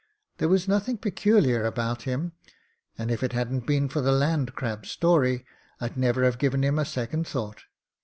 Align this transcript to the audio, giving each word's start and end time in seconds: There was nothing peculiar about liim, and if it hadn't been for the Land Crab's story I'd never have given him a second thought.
There 0.39 0.49
was 0.49 0.67
nothing 0.67 0.97
peculiar 0.97 1.63
about 1.63 1.99
liim, 1.99 2.31
and 2.97 3.11
if 3.11 3.21
it 3.21 3.33
hadn't 3.33 3.67
been 3.67 3.87
for 3.87 4.01
the 4.01 4.11
Land 4.11 4.55
Crab's 4.55 4.89
story 4.89 5.45
I'd 5.79 5.95
never 5.95 6.23
have 6.23 6.39
given 6.39 6.63
him 6.63 6.79
a 6.79 6.85
second 6.85 7.27
thought. 7.27 7.65